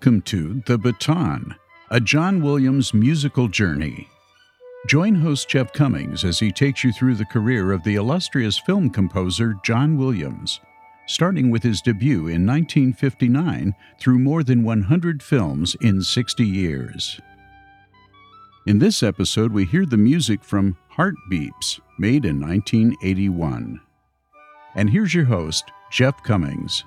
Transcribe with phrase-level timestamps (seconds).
[0.00, 1.54] Welcome to The Baton,
[1.90, 4.08] a John Williams musical journey.
[4.88, 8.88] Join host Jeff Commings as he takes you through the career of the illustrious film
[8.88, 10.58] composer John Williams,
[11.06, 17.20] starting with his debut in 1959 through more than 100 films in 60 years.
[18.66, 23.78] In this episode, we hear the music from Heartbeeps, made in 1981.
[24.74, 26.84] And here's your host, Jeff Commings.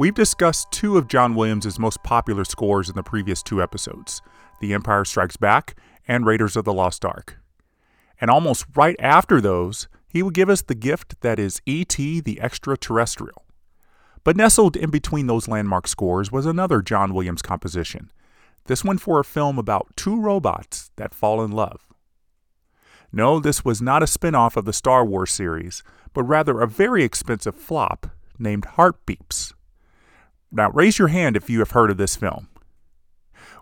[0.00, 4.22] We've discussed two of John Williams' most popular scores in the previous two episodes
[4.58, 5.76] The Empire Strikes Back
[6.08, 7.36] and Raiders of the Lost Ark.
[8.18, 12.22] And almost right after those, he would give us the gift that is E.T.
[12.22, 13.44] the Extraterrestrial.
[14.24, 18.10] But nestled in between those landmark scores was another John Williams composition,
[18.68, 21.86] this one for a film about two robots that fall in love.
[23.12, 25.82] No, this was not a spin off of the Star Wars series,
[26.14, 28.06] but rather a very expensive flop
[28.38, 29.52] named Heart Beeps.
[30.52, 32.48] Now, raise your hand if you have heard of this film.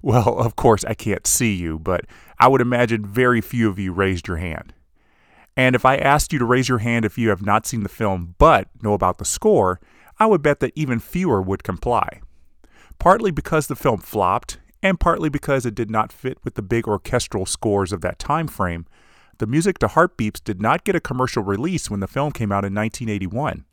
[0.03, 2.05] Well, of course, I can't see you, but
[2.39, 4.72] I would imagine very few of you raised your hand.
[5.56, 7.89] And if I asked you to raise your hand if you have not seen the
[7.89, 9.81] film but know about the score,
[10.19, 12.20] I would bet that even fewer would comply.
[12.98, 16.86] Partly because the film flopped, and partly because it did not fit with the big
[16.86, 18.86] orchestral scores of that time frame,
[19.39, 22.53] the music to Heart Beeps did not get a commercial release when the film came
[22.53, 23.64] out in 1981.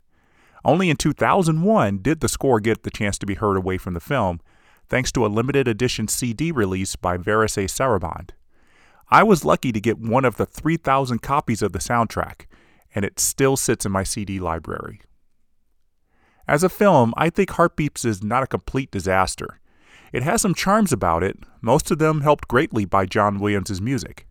[0.66, 4.00] Only in 2001 did the score get the chance to be heard away from the
[4.00, 4.42] film,
[4.90, 8.32] thanks to a limited edition CD release by Varese Sarabande.
[9.10, 12.48] I was lucky to get one of the 3,000 copies of the soundtrack,
[12.96, 15.02] and it still sits in my CD library.
[16.48, 19.60] As a film, I think Heart Beeps is not a complete disaster.
[20.12, 24.26] It has some charms about it, most of them helped greatly by John Williams' music.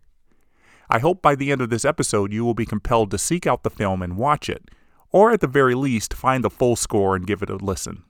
[0.89, 3.63] I hope by the end of this episode you will be compelled to seek out
[3.63, 4.69] the film and watch it,
[5.11, 8.03] or at the very least, find the full score and give it a listen.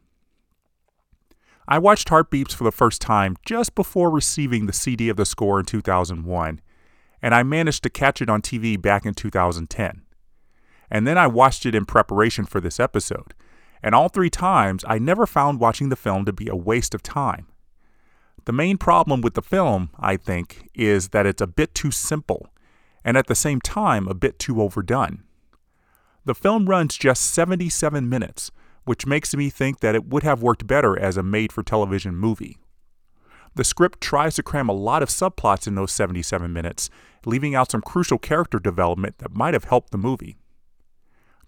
[1.67, 5.25] I watched Heart Beeps for the first time just before receiving the CD of the
[5.25, 6.61] score in 2001,
[7.21, 10.03] and I managed to catch it on TV back in 2010.
[10.91, 13.33] And then I watched it in preparation for this episode,
[13.81, 17.01] and all three times I never found watching the film to be a waste of
[17.01, 17.47] time.
[18.45, 22.49] The main problem with the film, I think, is that it's a bit too simple,
[23.03, 25.23] and at the same time a bit too overdone.
[26.25, 28.51] The film runs just 77 minutes,
[28.83, 32.15] which makes me think that it would have worked better as a made for television
[32.15, 32.57] movie.
[33.53, 36.89] The script tries to cram a lot of subplots in those 77 minutes,
[37.25, 40.37] leaving out some crucial character development that might have helped the movie.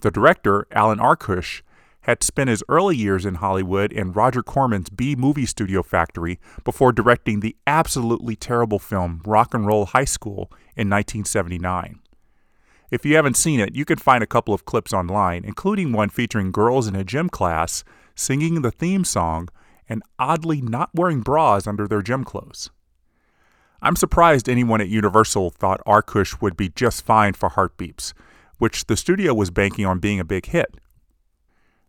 [0.01, 1.63] The director, Alan Arkush,
[2.01, 6.93] had spent his early years in Hollywood in Roger Corman's B movie studio factory before
[6.93, 11.99] directing the absolutely terrible film Rock and Roll High School in 1979.
[12.89, 16.09] If you haven't seen it, you can find a couple of clips online, including one
[16.09, 17.83] featuring girls in a gym class
[18.15, 19.49] singing the theme song
[19.89, 22.71] and oddly not wearing bras under their gym clothes.
[23.81, 28.13] I'm surprised anyone at Universal thought Arkush would be just fine for Heart Beeps,
[28.57, 30.75] which the studio was banking on being a big hit.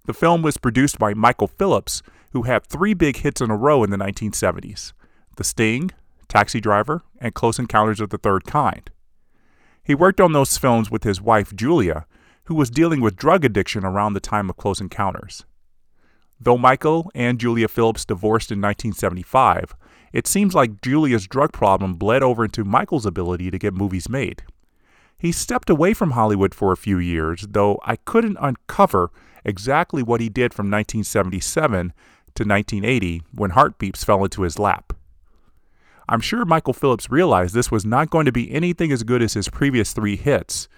[0.06, 3.82] The film was produced by Michael Phillips, who had three big hits in a row
[3.84, 4.92] in the 1970s
[5.36, 5.92] The Sting,
[6.28, 8.90] Taxi Driver, and Close Encounters of the Third Kind.
[9.88, 12.04] He worked on those films with his wife, Julia,
[12.44, 15.46] who was dealing with drug addiction around the time of Close Encounters.
[16.38, 19.74] Though Michael and Julia Phillips divorced in 1975,
[20.12, 24.42] it seems like Julia's drug problem bled over into Michael's ability to get movies made.
[25.16, 29.10] He stepped away from Hollywood for a few years, though I couldn't uncover
[29.42, 31.94] exactly what he did from 1977
[32.34, 34.92] to 1980 when Heart Beeps fell into his lap.
[36.08, 39.34] I'm sure Michael Phillips realized this was not going to be anything as good as
[39.34, 40.68] his previous three hits,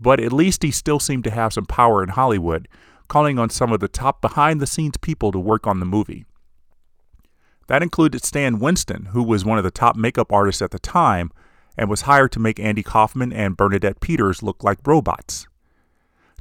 [0.00, 2.68] but at least he still seemed to have some power in Hollywood,
[3.08, 6.26] calling on some of the top behind the scenes people to work on the movie.
[7.66, 11.32] That included Stan Winston, who was one of the top makeup artists at the time
[11.76, 15.46] and was hired to make Andy Kaufman and Bernadette Peters look like robots.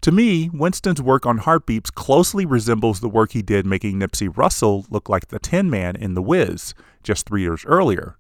[0.02, 4.36] To me, Winston's work on Heart Beeps closely resembles the work he did making Nipsey
[4.36, 8.16] Russell look like the Tin Man in The Wiz just three years earlier,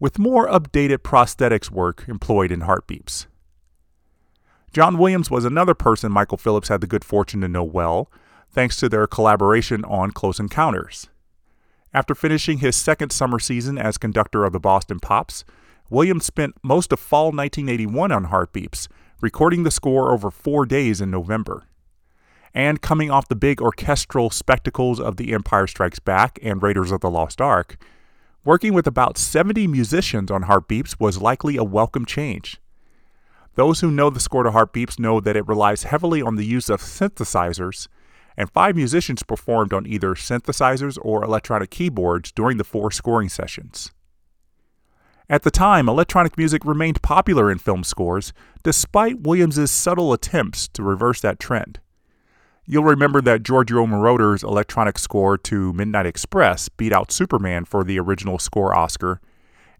[0.00, 3.26] with more updated prosthetics work employed in Heart Beeps.
[4.72, 8.10] John Williams was another person Michael Phillips had the good fortune to know well,
[8.50, 11.08] thanks to their collaboration on Close Encounters.
[11.92, 15.44] After finishing his second summer season as conductor of the Boston Pops,
[15.90, 18.88] Williams spent most of fall 1981 on Heart Beeps,
[19.20, 21.66] recording the score over four days in November.
[22.52, 27.00] And coming off the big orchestral spectacles of The Empire Strikes Back and Raiders of
[27.00, 27.78] the Lost Ark,
[28.44, 32.60] Working with about 70 musicians on Heart Beeps was likely a welcome change.
[33.56, 36.46] Those who know the score to Heart Beeps know that it relies heavily on the
[36.46, 37.88] use of synthesizers,
[38.36, 43.90] and five musicians performed on either synthesizers or electronic keyboards during the four scoring sessions.
[45.28, 48.32] At the time, electronic music remained popular in film scores,
[48.62, 51.80] despite Williams's subtle attempts to reverse that trend.
[52.70, 57.98] You'll remember that Giorgio Moroder's electronic score to Midnight Express beat out Superman for the
[57.98, 59.22] original score Oscar,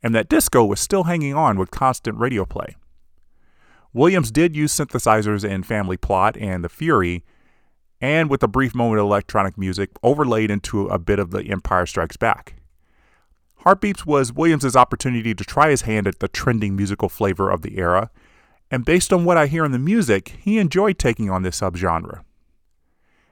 [0.02, 2.76] and that disco was still hanging on with constant radio play.
[3.92, 7.26] Williams did use synthesizers in Family Plot and The Fury,
[8.00, 11.84] and with a brief moment of electronic music overlaid into a bit of The Empire
[11.84, 12.54] Strikes Back.
[13.64, 17.76] Heartbeeps was Williams's opportunity to try his hand at the trending musical flavor of the
[17.76, 18.10] era,
[18.70, 22.22] and based on what I hear in the music, he enjoyed taking on this subgenre.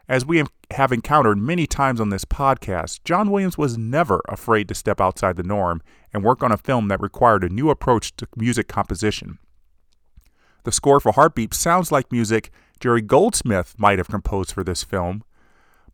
[0.09, 4.75] As we have encountered many times on this podcast, John Williams was never afraid to
[4.75, 5.83] step outside the norm
[6.13, 9.39] and work on a film that required a new approach to music composition.
[10.63, 15.25] The score for Heartbeeps sounds like music Jerry Goldsmith might have composed for this film,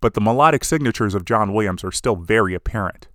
[0.01, 3.09] but the melodic signatures of John Williams are still very apparent.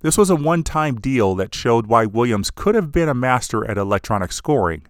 [0.00, 3.68] This was a one time deal that showed why Williams could have been a master
[3.68, 4.86] at electronic scoring,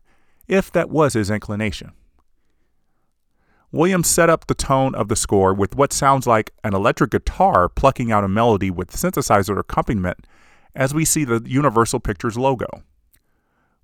[0.46, 1.92] if that was his inclination.
[3.72, 7.68] Williams set up the tone of the score with what sounds like an electric guitar
[7.68, 10.26] plucking out a melody with synthesizer accompaniment
[10.74, 12.82] as we see the Universal Pictures logo.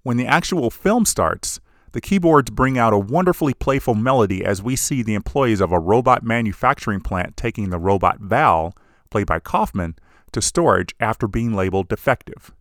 [0.02, 1.60] When the actual film starts,
[1.92, 5.78] the keyboards bring out a wonderfully playful melody as we see the employees of a
[5.78, 8.76] robot manufacturing plant taking the robot Val,
[9.10, 9.94] played by Kaufman,
[10.32, 12.52] to storage after being labeled defective.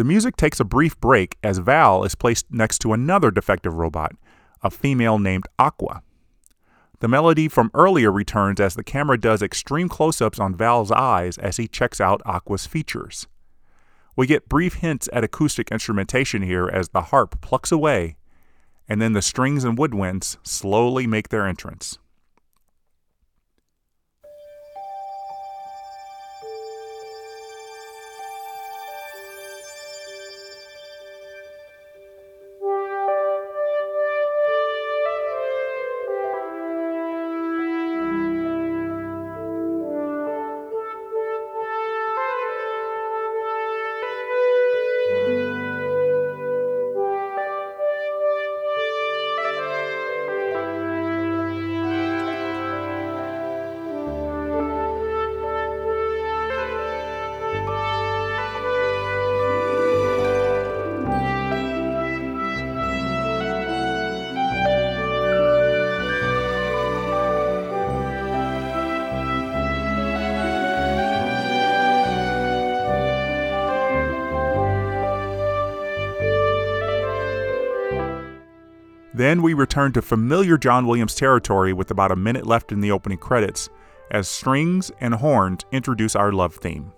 [0.00, 4.12] The music takes a brief break as Val is placed next to another defective robot,
[4.62, 6.00] a female named Aqua.
[7.00, 11.36] The melody from earlier returns as the camera does extreme close ups on Val's eyes
[11.36, 13.26] as he checks out Aqua's features.
[14.16, 18.16] We get brief hints at acoustic instrumentation here as the harp plucks away,
[18.88, 21.98] and then the strings and woodwinds slowly make their entrance.
[79.20, 82.90] Then we return to familiar John Williams territory with about a minute left in the
[82.90, 83.68] opening credits
[84.10, 86.94] as strings and horns introduce our love theme.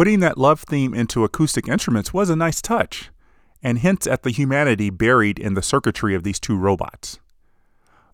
[0.00, 3.10] Putting that love theme into acoustic instruments was a nice touch,
[3.62, 7.18] and hints at the humanity buried in the circuitry of these two robots.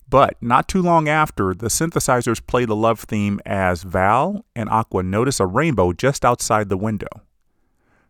[0.09, 5.01] But not too long after, the synthesizers play the love theme as Val and Aqua
[5.01, 7.07] notice a rainbow just outside the window.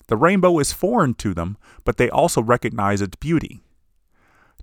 [0.08, 3.62] The rainbow is foreign to them, but they also recognize its beauty.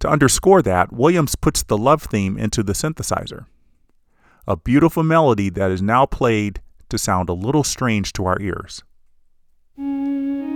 [0.00, 3.46] To underscore that, Williams puts the love theme into the synthesizer.
[4.48, 8.82] A beautiful melody that is now played to sound a little strange to our ears.
[9.76, 10.53] The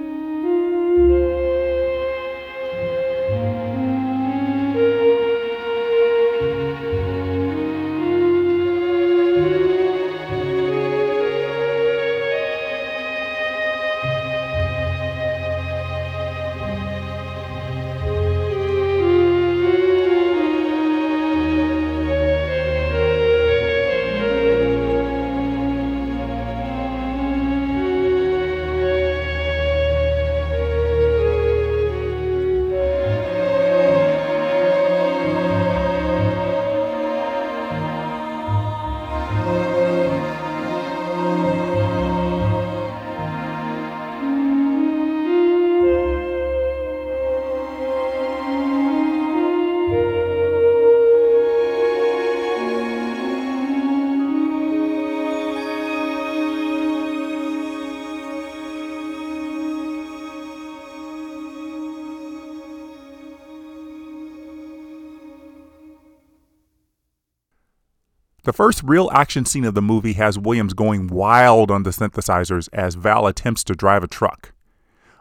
[68.58, 72.96] first real action scene of the movie has Williams going wild on the synthesizers as
[72.96, 74.52] Val attempts to drive a truck.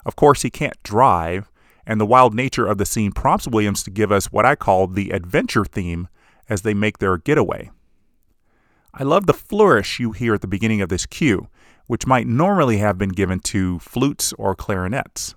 [0.08, 1.52] Of course, he can't drive,
[1.86, 4.88] and the wild nature of the scene prompts Williams to give us what I call
[4.88, 6.08] the adventure theme
[6.50, 7.70] as they make their getaway.
[8.92, 11.48] I love the flourish you hear at the beginning of this cue,
[11.86, 15.36] which might normally have been given to flutes or clarinets.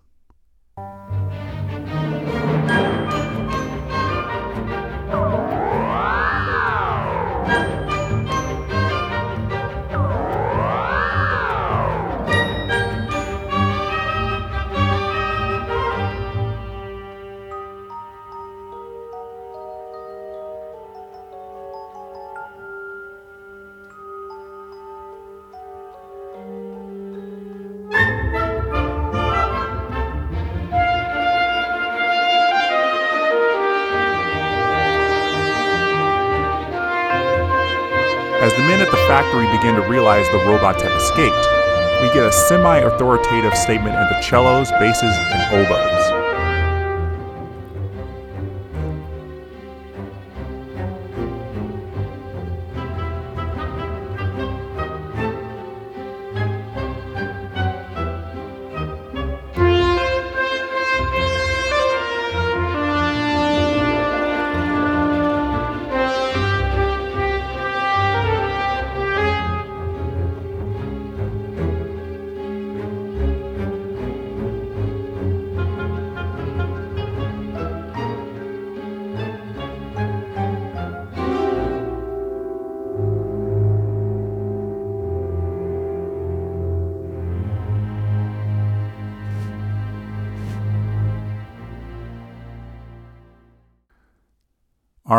[38.81, 41.37] Men at the factory begin to realize the robots have escaped,
[42.01, 46.30] we get a semi authoritative statement in the cellos, basses, and oboes.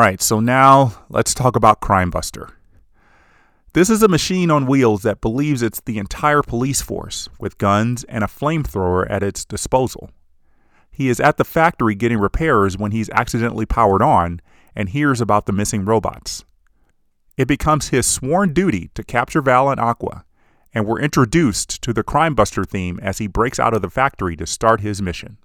[0.02, 2.50] Right, so now let's talk about Crime Buster.
[3.74, 8.04] This is a machine on wheels that believes it's the entire police force, with guns
[8.06, 10.10] and a flamethrower at its disposal.
[10.90, 14.42] He is at the factory getting repairs when he's accidentally powered on
[14.76, 16.46] and hears about the missing robots.
[17.38, 20.26] It becomes his sworn duty to capture Val and Aqua,
[20.74, 24.36] and we're introduced to the Crime Buster theme as he breaks out of the factory
[24.38, 25.38] to start his mission.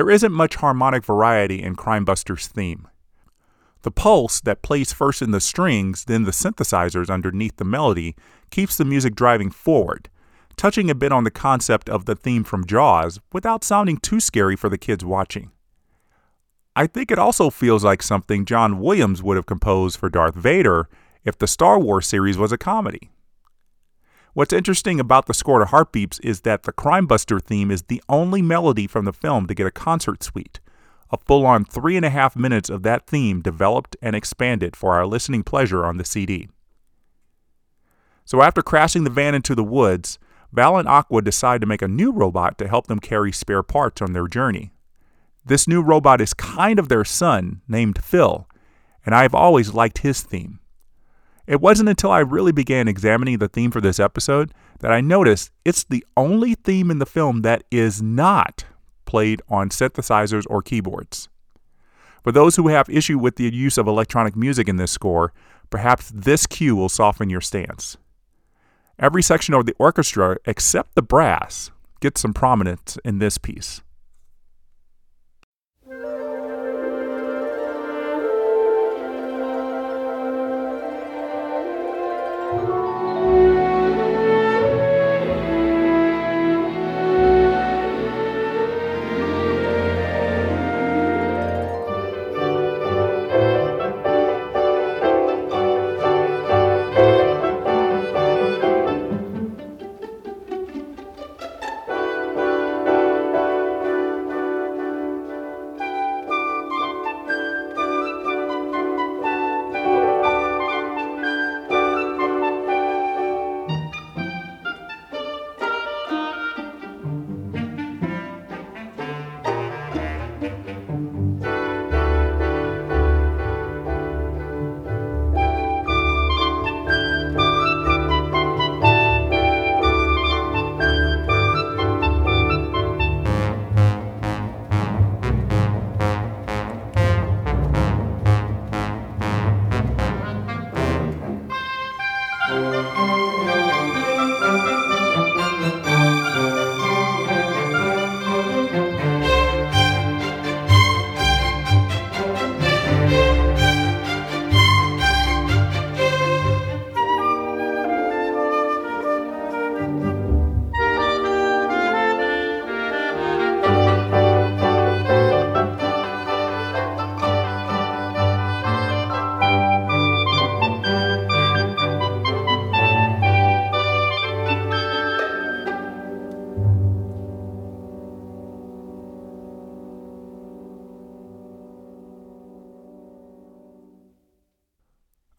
[0.00, 2.88] There isn't much harmonic variety in Crimebuster's theme.
[3.82, 8.16] The pulse that plays first in the strings, then the synthesizers underneath the melody,
[8.48, 10.08] keeps the music driving forward,
[10.56, 14.56] touching a bit on the concept of the theme from Jaws without sounding too scary
[14.56, 15.50] for the kids watching.
[16.74, 20.88] I think it also feels like something John Williams would have composed for Darth Vader
[21.26, 23.10] if the Star Wars series was a comedy.
[24.32, 28.42] What's interesting about the score to Heartbeeps is that the Crimebuster theme is the only
[28.42, 30.60] melody from the film to get a concert suite,
[31.10, 34.94] a full on three and a half minutes of that theme developed and expanded for
[34.94, 36.48] our listening pleasure on the CD.
[38.24, 40.20] So after crashing the van into the woods,
[40.52, 44.00] Val and Aqua decide to make a new robot to help them carry spare parts
[44.00, 44.72] on their journey.
[45.44, 48.46] This new robot is kind of their son, named Phil,
[49.04, 50.60] and I've always liked his theme.
[51.50, 55.50] It wasn't until I really began examining the theme for this episode that I noticed
[55.64, 58.66] it's the only theme in the film that is not
[59.04, 61.28] played on synthesizers or keyboards.
[62.22, 65.32] For those who have issue with the use of electronic music in this score,
[65.70, 67.96] perhaps this cue will soften your stance.
[68.96, 73.82] Every section of the orchestra, except the brass, gets some prominence in this piece.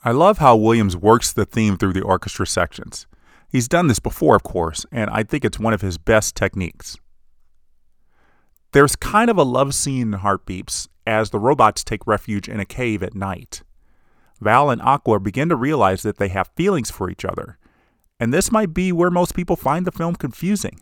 [0.03, 3.05] I love how Williams works the theme through the orchestra sections.
[3.47, 6.97] He's done this before, of course, and I think it's one of his best techniques.
[8.71, 12.65] There's kind of a love scene in Heartbeeps as the robots take refuge in a
[12.65, 13.61] cave at night.
[14.39, 17.59] Val and Aqua begin to realize that they have feelings for each other,
[18.19, 20.79] and this might be where most people find the film confusing.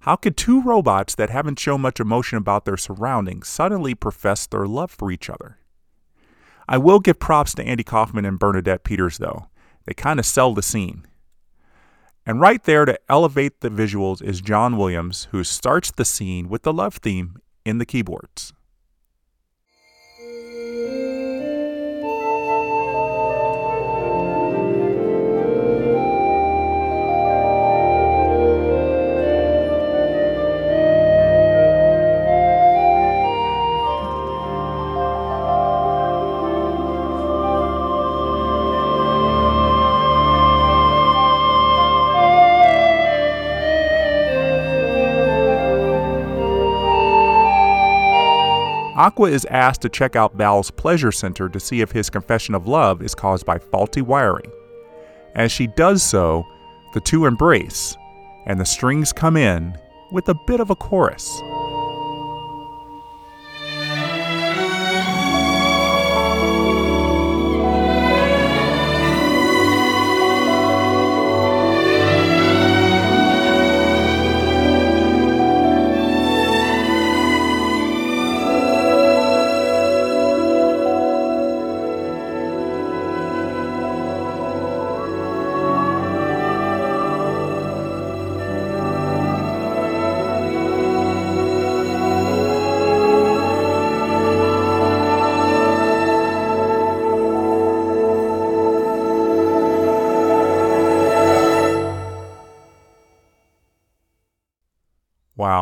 [0.00, 4.68] How could two robots that haven't shown much emotion about their surroundings suddenly profess their
[4.68, 5.58] love for each other?
[6.68, 9.46] I will give props to Andy Kaufman and Bernadette Peters, though.
[9.86, 11.06] They kind of sell the scene.
[12.26, 16.62] And right there to elevate the visuals is John Williams, who starts the scene with
[16.62, 18.52] the love theme in the keyboards.
[49.08, 52.68] Aqua is asked to check out Val's pleasure center to see if his confession of
[52.68, 54.52] love is caused by faulty wiring.
[55.34, 56.44] As she does so,
[56.92, 57.96] the two embrace,
[58.44, 59.74] and the strings come in
[60.12, 61.40] with a bit of a chorus.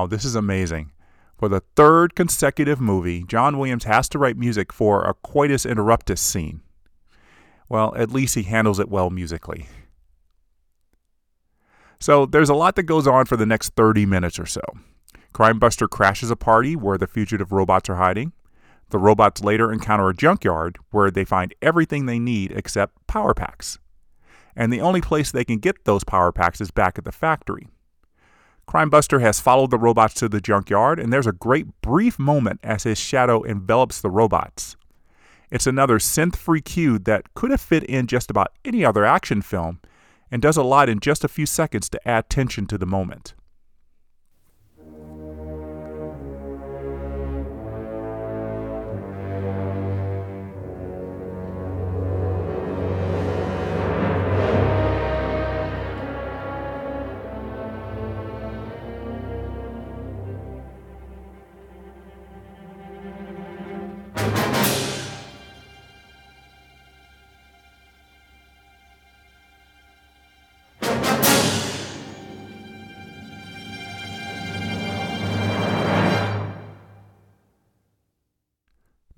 [0.06, 0.92] This is amazing.
[1.38, 6.18] For the third consecutive movie, John Williams has to write music for a coitus interruptus
[6.18, 6.62] scene.
[7.68, 9.68] Well, at least he handles it well musically.
[12.00, 14.60] So there's a lot that goes on for the next 30 minutes or so.
[15.34, 18.32] Crimebuster crashes a party where the fugitive robots are hiding.
[18.90, 23.78] The robots later encounter a junkyard where they find everything they need except power packs.
[24.54, 27.68] And the only place they can get those power packs is back at the factory.
[28.68, 32.82] Crimebuster has followed the robots to the junkyard, and there's a great brief moment as
[32.82, 34.76] his shadow envelops the robots.
[35.50, 39.40] It's another synth free cue that could have fit in just about any other action
[39.42, 39.80] film
[40.30, 43.34] and does a lot in just a few seconds to add tension to the moment.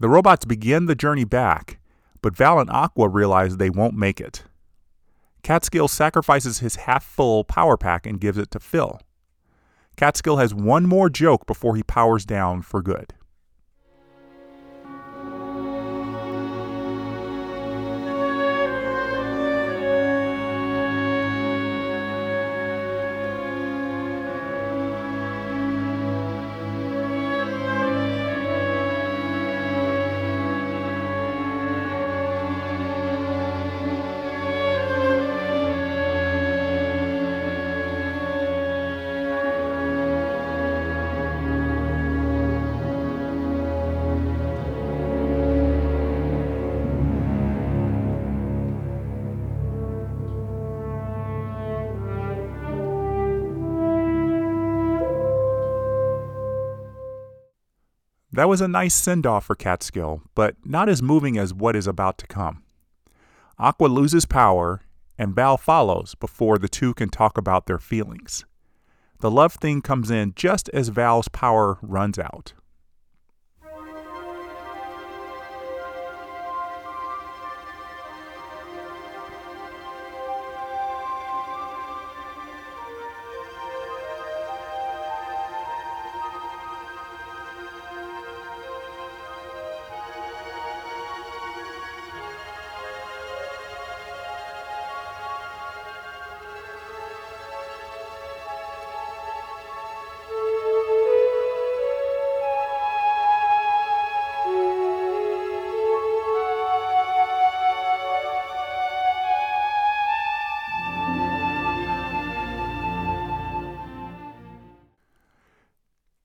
[0.09, 1.81] The robots begin the journey back,
[2.23, 4.45] but Val and Aqua realize they won't make it.
[5.43, 9.03] Catskill sacrifices his half full power pack and gives it to Phil.
[9.97, 13.13] Catskill has one more joke before he powers down for good.
[58.39, 61.89] That was a nice send off for Catskill, but not as moving as what is
[61.89, 62.63] about to come.
[63.59, 64.83] Aqua loses power,
[65.19, 68.45] and Val follows before the two can talk about their feelings.
[69.19, 72.53] The love thing comes in just as Val's power runs out.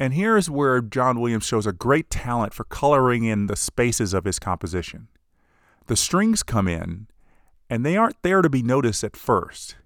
[0.03, 4.13] And here is where John Williams shows a great talent for coloring in the spaces
[4.13, 5.07] of his composition.
[5.87, 7.07] The strings come in,
[7.69, 9.77] and they aren't there to be noticed at first.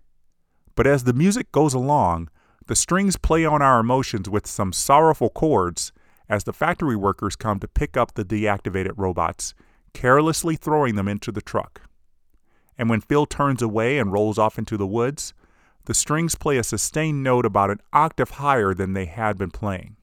[0.74, 2.30] But as the music goes along,
[2.66, 5.92] the strings play on our emotions with some sorrowful chords
[6.28, 9.54] as the factory workers come to pick up the deactivated robots,
[9.94, 11.82] carelessly throwing them into the truck.
[12.76, 15.36] And when Phil turns away and rolls off into the woods,
[15.86, 19.97] the strings play a sustained note about an octave higher than they had been playing.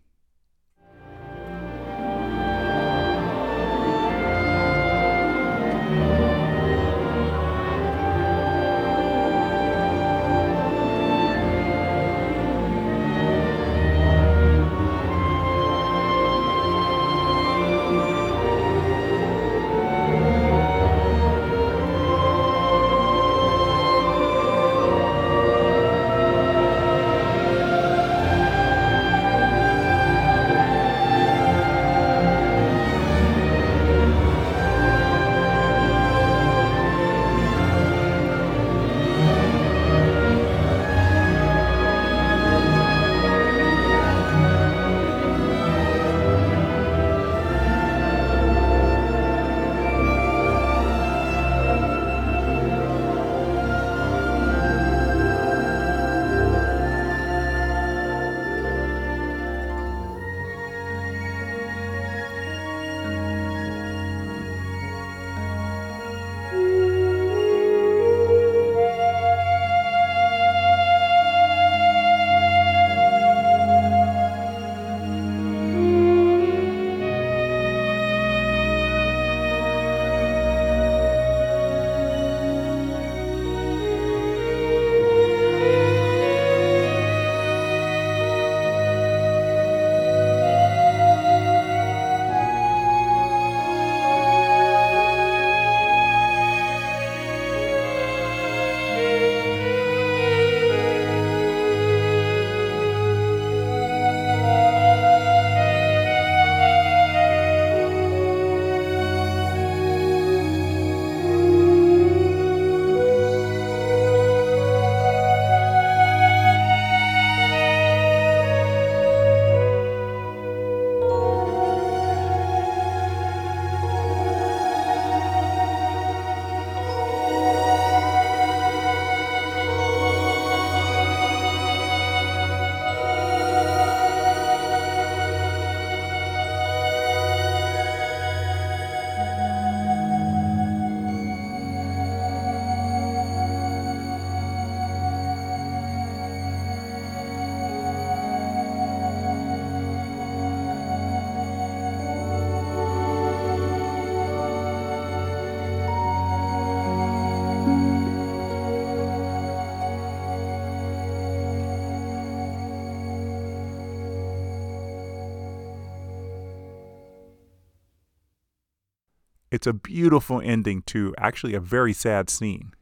[169.54, 172.72] It's a beautiful ending to actually a very sad scene.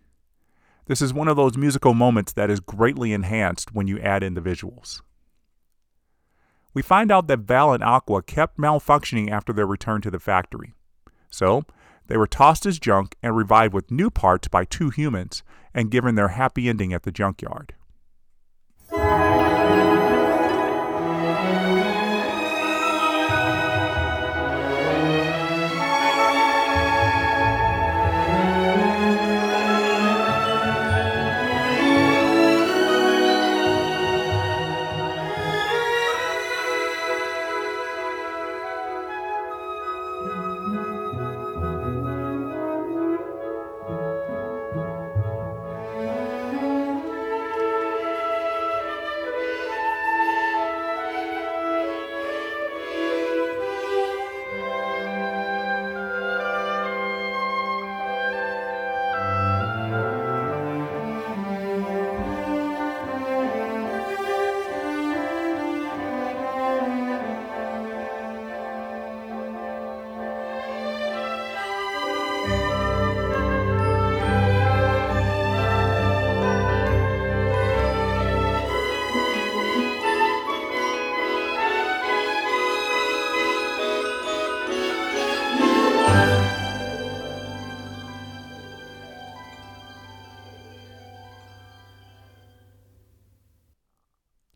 [0.87, 4.33] This is one of those musical moments that is greatly enhanced when you add in
[4.33, 5.03] the visuals.
[6.73, 10.73] We find out that Val and Aqua kept malfunctioning after their return to the factory.
[11.29, 11.65] So,
[12.07, 15.43] they were tossed as junk and revived with new parts by two humans
[15.75, 17.75] and given their happy ending at the junkyard.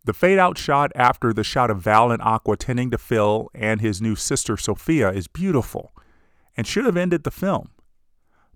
[0.06, 3.80] The fade out shot after the shot of Val and Aqua tending to Phil and
[3.80, 5.92] his new sister Sophia is beautiful
[6.56, 7.70] and should have ended the film.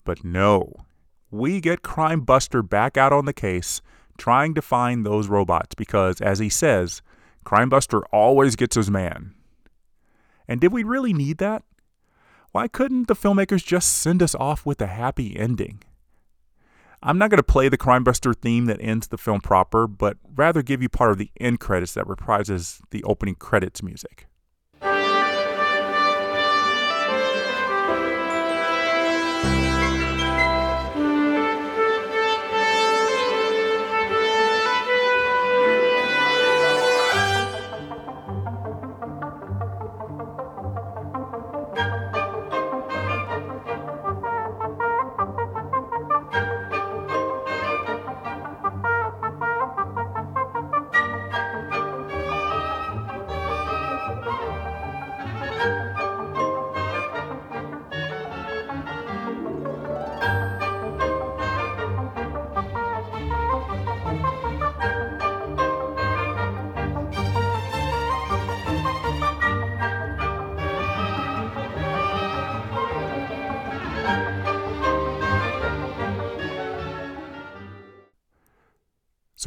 [0.04, 0.72] But no,
[1.28, 3.82] we get Crime Buster back out on the case
[4.16, 7.02] trying to find those robots because, as he says,
[7.42, 9.34] Crime Buster always gets his man.
[10.46, 11.64] And did we really need that?
[12.52, 15.82] Why couldn't the filmmakers just send us off with a happy ending?
[17.02, 20.18] I'm not going to play the Crime Buster theme that ends the film proper, but
[20.34, 24.26] rather give you part of the end credits that reprises the opening credits music.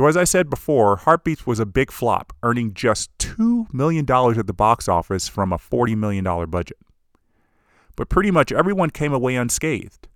[0.04, 4.48] So, as I said before, Heartbeeps was a big flop, earning just $2 million at
[4.48, 6.78] the box office from a $40 million budget.
[7.96, 10.10] But pretty much everyone came away unscathed,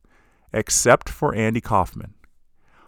[0.52, 2.15] except for Andy Kaufman.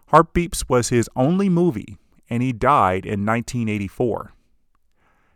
[0.07, 1.95] Heartbeeps was his only movie,
[2.29, 4.33] and he died in 1984.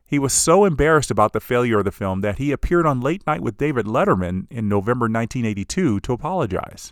[0.06, 3.26] He was so embarrassed about the failure of the film that he appeared on Late
[3.26, 6.92] Night with David Letterman in November 1982 to apologize.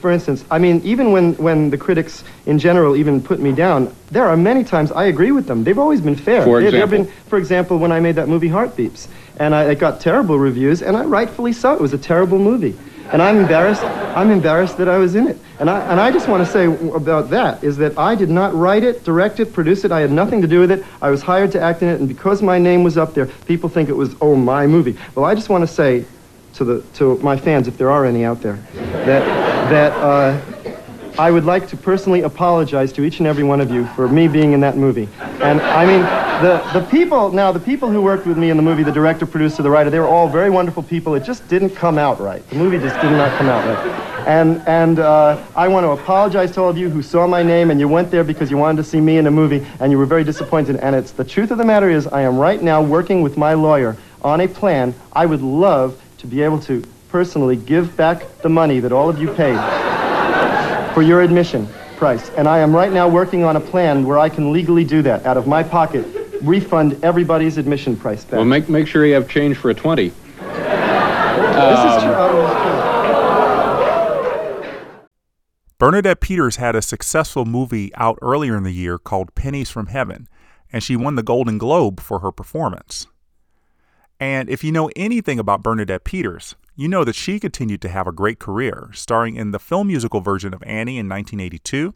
[0.00, 3.94] For instance, I mean, even when, when the critics in general even put me down,
[4.10, 5.62] there are many times I agree with them.
[5.62, 6.42] They've always been fair.
[6.42, 7.04] For example?
[7.04, 10.80] been, for example, when I made that movie Heartbeeps, and I, it got terrible reviews,
[10.80, 11.74] and I rightfully so.
[11.74, 12.74] It was a terrible movie,
[13.12, 13.82] and I'm embarrassed.
[13.82, 16.64] I'm embarrassed that I was in it, and I and I just want to say
[16.94, 19.92] about that is that I did not write it, direct it, produce it.
[19.92, 20.82] I had nothing to do with it.
[21.02, 23.68] I was hired to act in it, and because my name was up there, people
[23.68, 24.96] think it was oh my movie.
[25.14, 26.06] Well, I just want to say
[26.54, 29.24] to the to my fans, if there are any out there, that
[29.70, 30.40] that uh,
[31.18, 34.26] I would like to personally apologize to each and every one of you for me
[34.26, 35.08] being in that movie.
[35.40, 36.00] And I mean,
[36.42, 39.26] the the people now the people who worked with me in the movie, the director,
[39.26, 41.14] producer, the writer, they were all very wonderful people.
[41.14, 42.48] It just didn't come out right.
[42.50, 44.04] The movie just did not come out right.
[44.26, 47.70] And and uh, I want to apologize to all of you who saw my name
[47.70, 49.98] and you went there because you wanted to see me in a movie and you
[49.98, 50.76] were very disappointed.
[50.76, 53.54] And it's the truth of the matter is I am right now working with my
[53.54, 54.94] lawyer on a plan.
[55.12, 59.18] I would love to be able to personally give back the money that all of
[59.20, 59.58] you paid
[60.94, 62.30] for your admission price.
[62.30, 65.26] And I am right now working on a plan where I can legally do that
[65.26, 66.06] out of my pocket,
[66.40, 68.32] refund everybody's admission price back.
[68.32, 70.08] Well, make make sure you have change for a twenty.
[70.08, 72.14] this is true.
[72.40, 72.80] It's true.
[75.78, 80.26] Bernadette Peters had a successful movie out earlier in the year called Pennies from Heaven,
[80.72, 83.08] and she won the Golden Globe for her performance.
[84.20, 88.06] And if you know anything about Bernadette Peters, you know that she continued to have
[88.06, 91.94] a great career, starring in the film musical version of Annie in 1982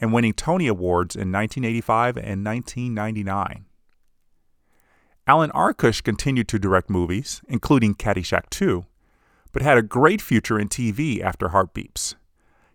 [0.00, 3.66] and winning Tony Awards in 1985 and 1999.
[5.28, 8.84] Alan Arkush continued to direct movies, including Caddyshack 2,
[9.52, 12.14] but had a great future in TV after Heartbeeps.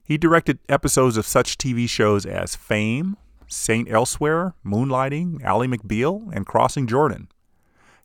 [0.04, 3.16] He directed episodes of such TV shows as Fame,
[3.48, 7.30] Saint Elsewhere, Moonlighting, Ally McBeal, and Crossing Jordan.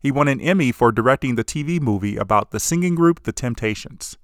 [0.07, 4.17] He won an Emmy for directing the TV movie about the singing group The Temptations.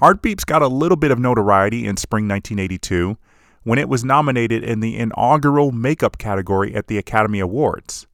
[0.00, 3.16] Heartbeeps got a little bit of notoriety in spring 1982
[3.62, 8.06] when it was nominated in the inaugural makeup category at the Academy Awards.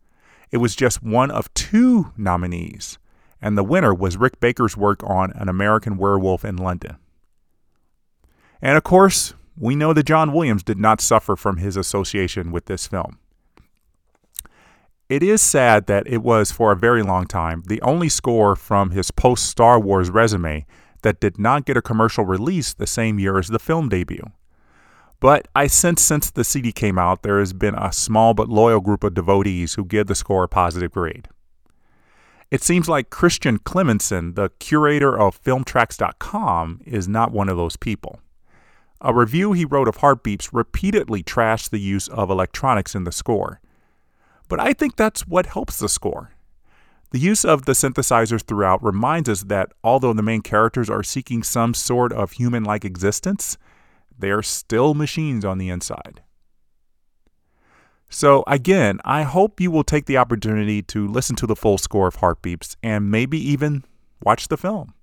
[0.53, 3.01] It was just one of two nominees,
[3.43, 6.97] and the winner was Rick Baker's work on An American Werewolf in London.
[8.63, 12.67] And of course, we know that John Williams did not suffer from his association with
[12.67, 13.19] this film.
[15.11, 18.93] It is sad that it was, for a very long time, the only score from
[18.93, 20.65] his post Star Wars resume
[21.03, 24.23] that did not get a commercial release the same year as the film debut.
[25.19, 28.79] But I sense since the CD came out, there has been a small but loyal
[28.81, 31.27] group of devotees who give the score a positive grade.
[32.53, 38.21] It seems like Christian Clemmensen, the curator of FilmTracks.com, is not one of those people.
[39.01, 43.61] A review he wrote of Heartbeeps repeatedly trashed the use of electronics in the score.
[44.51, 46.33] But I think that's what helps the score.
[47.13, 51.45] The use of the synthesizers throughout reminds us that although the main characters are seeking
[51.45, 53.57] some sort of human like existence,
[54.19, 56.23] they are still machines on the inside.
[58.11, 62.09] So, again, I hope you will take the opportunity to listen to the full score
[62.09, 63.85] of Heartbeeps and maybe even
[64.21, 64.95] watch the film.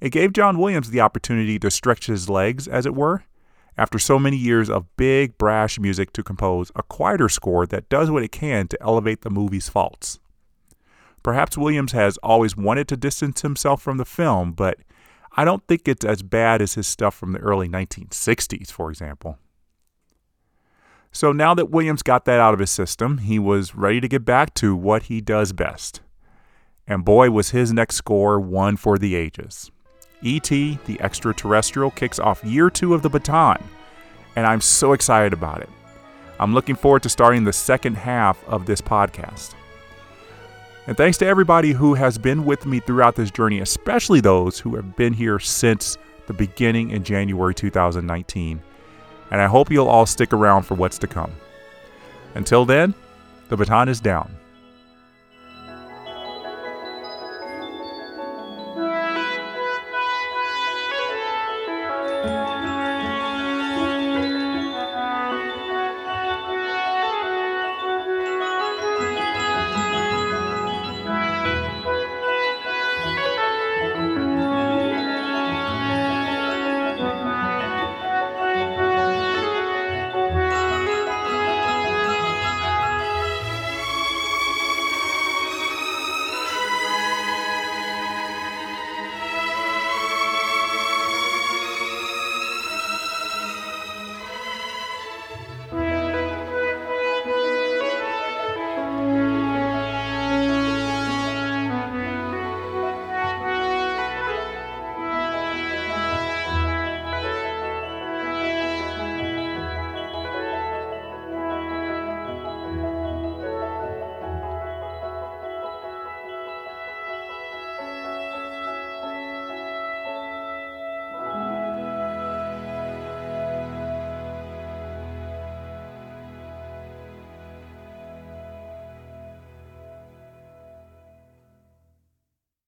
[0.00, 3.24] It gave John Williams the opportunity to stretch his legs, as it were,
[3.76, 8.10] after so many years of big, brash music to compose a quieter score that does
[8.10, 10.18] what it can to elevate the movie's faults.
[11.22, 14.78] Perhaps Williams has always wanted to distance himself from the film, but
[15.36, 19.38] I don't think it's as bad as his stuff from the early 1960s, for example.
[21.10, 24.24] So now that Williams got that out of his system, he was ready to get
[24.24, 26.00] back to what he does best.
[26.86, 29.70] And boy, was his next score one for the ages.
[30.24, 33.62] E.T., the extraterrestrial, kicks off year two of the baton,
[34.36, 35.68] and I'm so excited about it.
[36.40, 39.54] I'm looking forward to starting the second half of this podcast.
[40.86, 44.76] And thanks to everybody who has been with me throughout this journey, especially those who
[44.76, 45.96] have been here since
[46.26, 48.62] the beginning in January 2019.
[49.30, 51.32] And I hope you'll all stick around for what's to come.
[52.34, 52.94] Until then,
[53.48, 54.36] the baton is down.